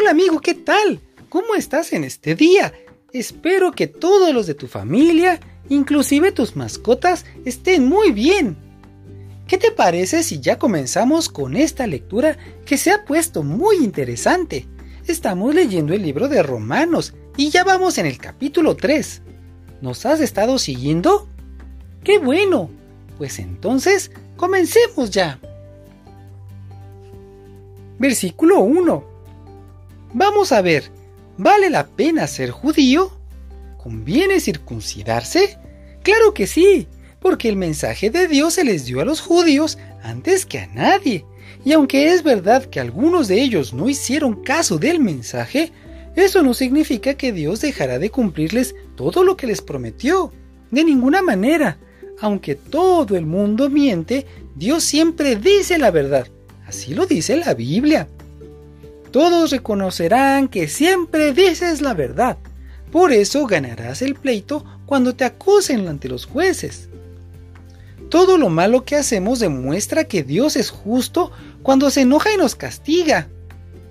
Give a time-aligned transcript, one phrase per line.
[0.00, 0.98] Hola amigo, ¿qué tal?
[1.28, 2.72] ¿Cómo estás en este día?
[3.12, 5.38] Espero que todos los de tu familia,
[5.68, 8.56] inclusive tus mascotas, estén muy bien.
[9.46, 14.66] ¿Qué te parece si ya comenzamos con esta lectura que se ha puesto muy interesante?
[15.06, 19.20] Estamos leyendo el libro de Romanos y ya vamos en el capítulo 3.
[19.82, 21.28] ¿Nos has estado siguiendo?
[22.04, 22.70] ¡Qué bueno!
[23.18, 25.38] Pues entonces, comencemos ya.
[27.98, 29.09] Versículo 1.
[30.12, 30.90] Vamos a ver,
[31.38, 33.12] ¿vale la pena ser judío?
[33.76, 35.56] ¿Conviene circuncidarse?
[36.02, 36.88] Claro que sí,
[37.20, 41.24] porque el mensaje de Dios se les dio a los judíos antes que a nadie.
[41.64, 45.72] Y aunque es verdad que algunos de ellos no hicieron caso del mensaje,
[46.16, 50.32] eso no significa que Dios dejará de cumplirles todo lo que les prometió.
[50.70, 51.78] De ninguna manera.
[52.20, 56.26] Aunque todo el mundo miente, Dios siempre dice la verdad.
[56.66, 58.08] Así lo dice la Biblia.
[59.10, 62.38] Todos reconocerán que siempre dices la verdad.
[62.92, 66.88] Por eso ganarás el pleito cuando te acusen ante los jueces.
[68.08, 71.30] Todo lo malo que hacemos demuestra que Dios es justo
[71.62, 73.28] cuando se enoja y nos castiga.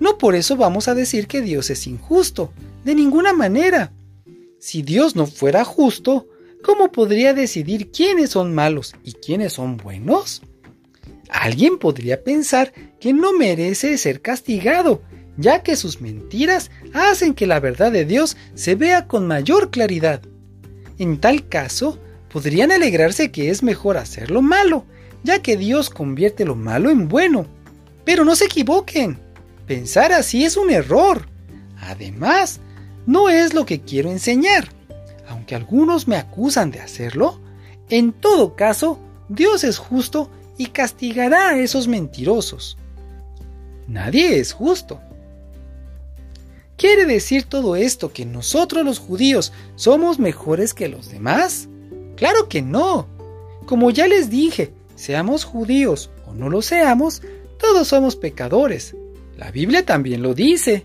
[0.00, 2.52] No por eso vamos a decir que Dios es injusto,
[2.84, 3.92] de ninguna manera.
[4.58, 6.26] Si Dios no fuera justo,
[6.64, 10.42] ¿cómo podría decidir quiénes son malos y quiénes son buenos?
[11.28, 15.02] Alguien podría pensar que no merece ser castigado,
[15.38, 20.20] ya que sus mentiras hacen que la verdad de Dios se vea con mayor claridad.
[20.98, 21.98] En tal caso,
[22.30, 24.84] podrían alegrarse que es mejor hacer lo malo,
[25.22, 27.46] ya que Dios convierte lo malo en bueno.
[28.04, 29.18] Pero no se equivoquen,
[29.66, 31.28] pensar así es un error.
[31.80, 32.60] Además,
[33.06, 34.68] no es lo que quiero enseñar.
[35.28, 37.40] Aunque algunos me acusan de hacerlo,
[37.88, 42.76] en todo caso, Dios es justo y castigará a esos mentirosos.
[43.86, 45.00] Nadie es justo.
[46.78, 51.68] ¿Quiere decir todo esto que nosotros los judíos somos mejores que los demás?
[52.14, 53.08] Claro que no.
[53.66, 57.20] Como ya les dije, seamos judíos o no lo seamos,
[57.58, 58.94] todos somos pecadores.
[59.36, 60.84] La Biblia también lo dice.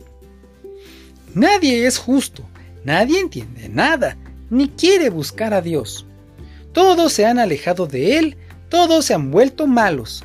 [1.35, 2.41] Nadie es justo,
[2.83, 4.17] nadie entiende nada,
[4.49, 6.07] ni quiere buscar a Dios.
[6.71, 8.37] Todos se han alejado de Él,
[8.67, 10.23] todos se han vuelto malos.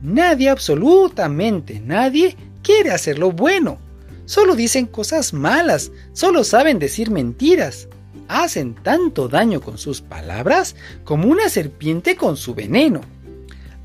[0.00, 3.91] Nadie, absolutamente nadie, quiere hacer lo bueno.
[4.24, 7.88] Solo dicen cosas malas, solo saben decir mentiras
[8.32, 10.74] hacen tanto daño con sus palabras
[11.04, 13.00] como una serpiente con su veneno.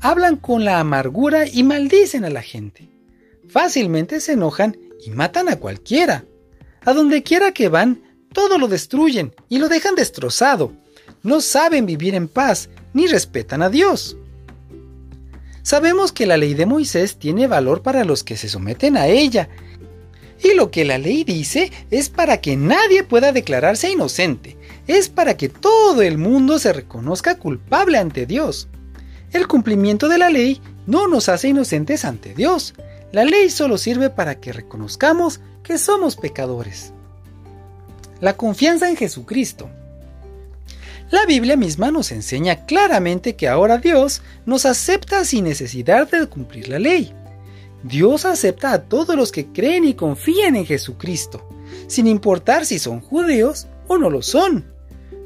[0.00, 2.88] Hablan con la amargura y maldicen a la gente.
[3.48, 6.24] Fácilmente se enojan y matan a cualquiera.
[6.84, 10.72] A donde quiera que van, todo lo destruyen y lo dejan destrozado.
[11.22, 14.16] No saben vivir en paz ni respetan a Dios.
[15.62, 19.48] Sabemos que la ley de Moisés tiene valor para los que se someten a ella
[20.42, 24.56] y lo que la ley dice es para que nadie pueda declararse inocente,
[24.86, 28.68] es para que todo el mundo se reconozca culpable ante Dios.
[29.32, 32.74] El cumplimiento de la ley no nos hace inocentes ante Dios.
[33.12, 36.92] La ley solo sirve para que reconozcamos que somos pecadores.
[38.20, 39.68] La confianza en Jesucristo.
[41.10, 46.68] La Biblia misma nos enseña claramente que ahora Dios nos acepta sin necesidad de cumplir
[46.68, 47.14] la ley.
[47.82, 51.46] Dios acepta a todos los que creen y confían en Jesucristo,
[51.86, 54.66] sin importar si son judíos o no lo son.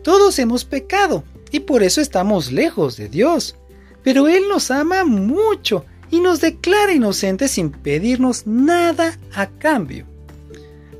[0.02, 3.56] Todos hemos pecado y por eso estamos lejos de Dios.
[4.02, 10.06] Pero Él nos ama mucho y nos declara inocentes sin pedirnos nada a cambio.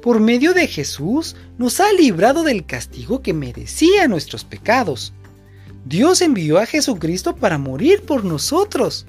[0.01, 5.12] Por medio de Jesús nos ha librado del castigo que merecía nuestros pecados.
[5.85, 9.07] Dios envió a Jesucristo para morir por nosotros.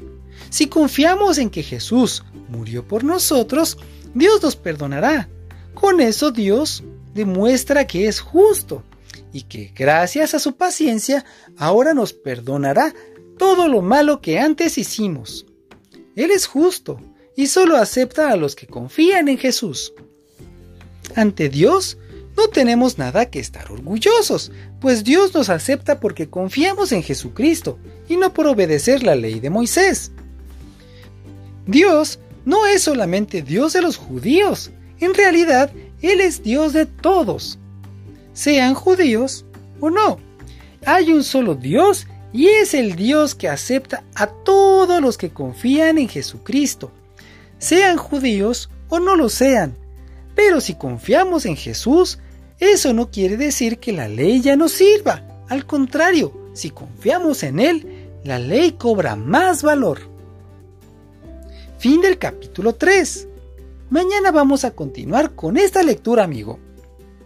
[0.49, 3.77] Si confiamos en que Jesús murió por nosotros,
[4.13, 5.27] Dios nos perdonará.
[5.73, 6.83] Con eso Dios
[7.13, 8.83] demuestra que es justo
[9.33, 11.25] y que gracias a su paciencia
[11.57, 12.93] ahora nos perdonará
[13.37, 15.45] todo lo malo que antes hicimos.
[16.15, 16.99] Él es justo
[17.35, 19.93] y solo acepta a los que confían en Jesús.
[21.15, 21.97] Ante Dios
[22.37, 28.17] no tenemos nada que estar orgullosos, pues Dios nos acepta porque confiamos en Jesucristo y
[28.17, 30.11] no por obedecer la ley de Moisés.
[31.65, 37.59] Dios no es solamente Dios de los judíos, en realidad Él es Dios de todos,
[38.33, 39.45] sean judíos
[39.79, 40.19] o no.
[40.85, 45.97] Hay un solo Dios y es el Dios que acepta a todos los que confían
[45.97, 46.91] en Jesucristo,
[47.59, 49.75] sean judíos o no lo sean.
[50.35, 52.19] Pero si confiamos en Jesús,
[52.59, 55.23] eso no quiere decir que la ley ya no sirva.
[55.47, 60.12] Al contrario, si confiamos en Él, la ley cobra más valor.
[61.83, 63.27] Fin del capítulo 3.
[63.89, 66.57] Mañana vamos a continuar con esta lectura, amigo.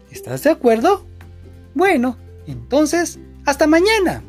[0.09, 1.05] ¿Estás de acuerdo?
[1.75, 2.17] Bueno,
[2.47, 4.23] entonces, hasta mañana.